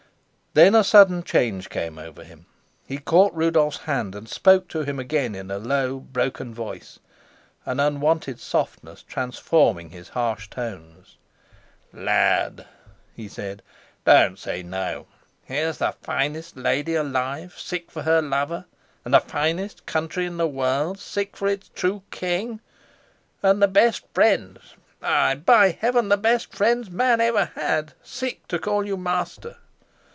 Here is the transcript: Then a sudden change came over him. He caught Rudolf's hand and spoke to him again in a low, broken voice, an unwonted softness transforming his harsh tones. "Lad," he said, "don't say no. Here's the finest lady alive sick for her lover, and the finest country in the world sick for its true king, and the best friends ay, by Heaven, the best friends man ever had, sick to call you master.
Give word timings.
Then 0.53 0.75
a 0.75 0.83
sudden 0.83 1.23
change 1.23 1.69
came 1.69 1.97
over 1.97 2.25
him. 2.25 2.45
He 2.85 2.97
caught 2.97 3.33
Rudolf's 3.33 3.77
hand 3.77 4.13
and 4.15 4.27
spoke 4.27 4.67
to 4.67 4.81
him 4.81 4.99
again 4.99 5.33
in 5.33 5.49
a 5.49 5.57
low, 5.57 5.97
broken 6.01 6.53
voice, 6.53 6.99
an 7.65 7.79
unwonted 7.79 8.37
softness 8.37 9.01
transforming 9.01 9.91
his 9.91 10.09
harsh 10.09 10.49
tones. 10.49 11.15
"Lad," 11.93 12.65
he 13.15 13.29
said, 13.29 13.61
"don't 14.03 14.37
say 14.37 14.61
no. 14.61 15.07
Here's 15.45 15.77
the 15.77 15.93
finest 16.01 16.57
lady 16.57 16.95
alive 16.95 17.57
sick 17.57 17.89
for 17.89 18.01
her 18.01 18.21
lover, 18.21 18.65
and 19.05 19.13
the 19.13 19.21
finest 19.21 19.85
country 19.85 20.25
in 20.25 20.35
the 20.35 20.49
world 20.49 20.99
sick 20.99 21.37
for 21.37 21.47
its 21.47 21.69
true 21.69 22.03
king, 22.11 22.59
and 23.41 23.61
the 23.61 23.69
best 23.69 24.03
friends 24.13 24.75
ay, 25.01 25.33
by 25.35 25.69
Heaven, 25.71 26.09
the 26.09 26.17
best 26.17 26.53
friends 26.53 26.91
man 26.91 27.21
ever 27.21 27.45
had, 27.55 27.93
sick 28.03 28.45
to 28.49 28.59
call 28.59 28.85
you 28.85 28.97
master. 28.97 29.55